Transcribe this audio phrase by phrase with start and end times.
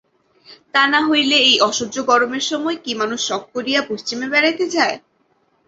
[0.73, 4.95] তা না হইলে এই অসহ্য গরমের সময় কি মানুষ শখ করিয়া পশ্চিমে বেড়াইতে যায়।